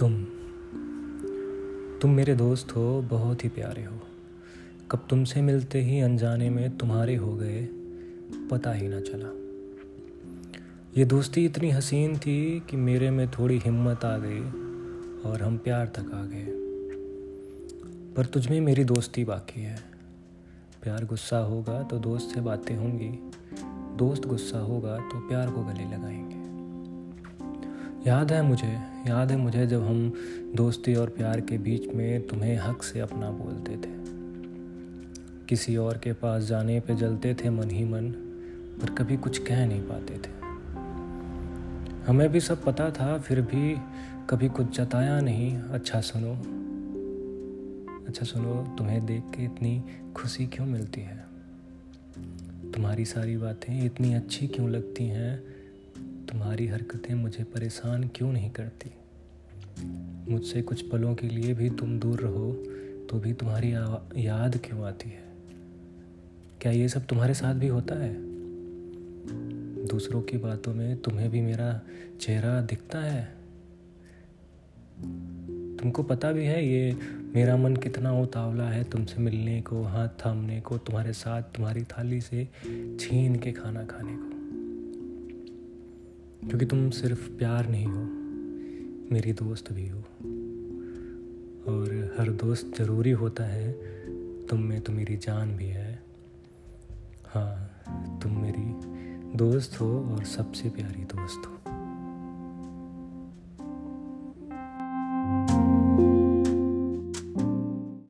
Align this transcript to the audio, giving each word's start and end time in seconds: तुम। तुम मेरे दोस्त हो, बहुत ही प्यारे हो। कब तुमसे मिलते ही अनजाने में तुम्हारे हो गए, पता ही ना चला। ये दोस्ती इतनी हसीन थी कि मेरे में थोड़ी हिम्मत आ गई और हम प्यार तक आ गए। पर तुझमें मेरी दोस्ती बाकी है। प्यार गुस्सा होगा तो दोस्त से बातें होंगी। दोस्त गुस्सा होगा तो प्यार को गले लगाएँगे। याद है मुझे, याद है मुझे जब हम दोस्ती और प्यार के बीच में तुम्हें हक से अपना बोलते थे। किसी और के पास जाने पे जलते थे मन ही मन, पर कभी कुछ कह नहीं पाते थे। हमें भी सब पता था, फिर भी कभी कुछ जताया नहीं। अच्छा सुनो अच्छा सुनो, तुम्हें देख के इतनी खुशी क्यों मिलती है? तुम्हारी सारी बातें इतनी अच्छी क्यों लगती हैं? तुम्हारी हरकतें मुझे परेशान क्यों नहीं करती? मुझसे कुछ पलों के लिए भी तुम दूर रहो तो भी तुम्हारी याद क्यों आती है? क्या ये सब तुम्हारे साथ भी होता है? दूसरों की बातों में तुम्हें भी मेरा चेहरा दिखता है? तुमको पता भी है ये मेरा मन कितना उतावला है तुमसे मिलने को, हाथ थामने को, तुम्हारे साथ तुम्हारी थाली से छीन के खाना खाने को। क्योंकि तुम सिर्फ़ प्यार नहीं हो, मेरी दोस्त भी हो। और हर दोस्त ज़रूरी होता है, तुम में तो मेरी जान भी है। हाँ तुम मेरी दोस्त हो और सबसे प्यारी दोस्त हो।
तुम। 0.00 0.24
तुम 2.02 2.10
मेरे 2.10 2.34
दोस्त 2.34 2.76
हो, 2.76 3.02
बहुत 3.02 3.44
ही 3.44 3.48
प्यारे 3.48 3.84
हो। 3.84 3.98
कब 4.90 5.06
तुमसे 5.10 5.42
मिलते 5.42 5.80
ही 5.80 6.00
अनजाने 6.00 6.50
में 6.50 6.78
तुम्हारे 6.78 7.16
हो 7.16 7.36
गए, 7.36 7.68
पता 8.50 8.72
ही 8.72 8.88
ना 8.88 9.00
चला। 9.00 9.40
ये 10.98 11.04
दोस्ती 11.04 11.44
इतनी 11.44 11.70
हसीन 11.70 12.18
थी 12.18 12.62
कि 12.70 12.76
मेरे 12.76 13.10
में 13.10 13.28
थोड़ी 13.28 13.58
हिम्मत 13.58 14.04
आ 14.04 14.18
गई 14.18 14.40
और 15.30 15.42
हम 15.42 15.58
प्यार 15.58 15.86
तक 15.86 16.10
आ 16.14 16.24
गए। 16.24 16.46
पर 18.14 18.26
तुझमें 18.26 18.60
मेरी 18.60 18.84
दोस्ती 18.84 19.24
बाकी 19.24 19.60
है। 19.60 19.82
प्यार 20.82 21.04
गुस्सा 21.04 21.38
होगा 21.38 21.82
तो 21.82 21.98
दोस्त 21.98 22.34
से 22.34 22.40
बातें 22.40 22.76
होंगी। 22.76 23.30
दोस्त 23.96 24.26
गुस्सा 24.26 24.58
होगा 24.58 24.96
तो 24.98 25.28
प्यार 25.28 25.50
को 25.50 25.64
गले 25.64 25.84
लगाएँगे। 25.84 26.39
याद 28.06 28.32
है 28.32 28.42
मुझे, 28.42 28.78
याद 29.08 29.30
है 29.30 29.36
मुझे 29.36 29.66
जब 29.66 29.82
हम 29.82 30.12
दोस्ती 30.56 30.94
और 30.94 31.08
प्यार 31.08 31.40
के 31.40 31.58
बीच 31.58 31.86
में 31.86 32.26
तुम्हें 32.26 32.56
हक 32.56 32.82
से 32.82 33.00
अपना 33.00 33.30
बोलते 33.30 33.72
थे। 33.72 33.92
किसी 35.48 35.76
और 35.76 35.98
के 35.98 36.12
पास 36.12 36.42
जाने 36.42 36.80
पे 36.80 36.94
जलते 36.94 37.34
थे 37.34 37.50
मन 37.50 37.70
ही 37.70 37.84
मन, 37.84 38.10
पर 38.82 38.90
कभी 38.90 39.16
कुछ 39.16 39.38
कह 39.38 39.66
नहीं 39.66 39.82
पाते 39.82 40.14
थे। 40.14 40.40
हमें 42.06 42.28
भी 42.28 42.40
सब 42.40 42.64
पता 42.64 42.90
था, 42.90 43.18
फिर 43.18 43.40
भी 43.40 43.76
कभी 44.30 44.48
कुछ 44.48 44.80
जताया 44.80 45.20
नहीं। 45.20 45.58
अच्छा 45.58 46.00
सुनो 46.00 46.34
अच्छा 48.06 48.26
सुनो, 48.26 48.74
तुम्हें 48.78 49.06
देख 49.06 49.22
के 49.36 49.44
इतनी 49.44 49.84
खुशी 50.16 50.46
क्यों 50.46 50.66
मिलती 50.66 51.00
है? 51.00 51.24
तुम्हारी 52.74 53.04
सारी 53.04 53.36
बातें 53.36 53.84
इतनी 53.84 54.14
अच्छी 54.14 54.46
क्यों 54.46 54.70
लगती 54.70 55.04
हैं? 55.04 55.59
तुम्हारी 56.30 56.66
हरकतें 56.66 57.14
मुझे 57.14 57.44
परेशान 57.44 58.10
क्यों 58.14 58.32
नहीं 58.32 58.50
करती? 58.50 58.90
मुझसे 60.32 60.62
कुछ 60.62 60.82
पलों 60.82 61.14
के 61.14 61.28
लिए 61.28 61.54
भी 61.54 61.70
तुम 61.70 61.98
दूर 61.98 62.20
रहो 62.20 62.52
तो 63.10 63.18
भी 63.18 63.32
तुम्हारी 63.32 63.72
याद 64.26 64.56
क्यों 64.56 64.84
आती 64.84 65.10
है? 65.10 65.22
क्या 66.60 66.72
ये 66.72 66.88
सब 66.88 67.06
तुम्हारे 67.06 67.34
साथ 67.34 67.54
भी 67.54 67.68
होता 67.68 67.94
है? 67.94 68.14
दूसरों 69.86 70.22
की 70.22 70.38
बातों 70.38 70.74
में 70.74 70.96
तुम्हें 70.96 71.30
भी 71.30 71.40
मेरा 71.40 71.80
चेहरा 72.20 72.60
दिखता 72.60 72.98
है? 72.98 73.34
तुमको 75.76 76.02
पता 76.02 76.32
भी 76.32 76.44
है 76.44 76.66
ये 76.66 76.96
मेरा 77.34 77.56
मन 77.56 77.76
कितना 77.76 78.12
उतावला 78.20 78.64
है 78.64 78.84
तुमसे 78.84 79.20
मिलने 79.20 79.62
को, 79.62 79.82
हाथ 79.82 80.08
थामने 80.08 80.60
को, 80.60 80.78
तुम्हारे 80.78 81.12
साथ 81.12 81.42
तुम्हारी 81.42 81.82
थाली 81.82 82.20
से 82.20 82.48
छीन 83.00 83.36
के 83.36 83.52
खाना 83.52 83.84
खाने 83.84 84.12
को। 84.12 84.39
क्योंकि 86.48 86.66
तुम 86.66 86.90
सिर्फ़ 86.90 87.30
प्यार 87.30 87.68
नहीं 87.68 87.86
हो, 87.86 88.02
मेरी 89.14 89.32
दोस्त 89.32 89.72
भी 89.72 89.88
हो। 89.88 89.98
और 91.68 92.14
हर 92.18 92.30
दोस्त 92.30 92.72
ज़रूरी 92.78 93.10
होता 93.10 93.44
है, 93.44 93.72
तुम 94.46 94.60
में 94.60 94.80
तो 94.80 94.92
मेरी 94.92 95.16
जान 95.16 95.56
भी 95.56 95.66
है। 95.66 96.02
हाँ 97.26 97.66
तुम 98.22 98.32
मेरी 98.42 98.66
दोस्त 99.36 99.80
हो 99.80 100.04
और 100.04 100.24
सबसे 100.24 100.68
प्यारी 100.68 101.04
दोस्त 101.04 101.42
हो। 101.46 101.59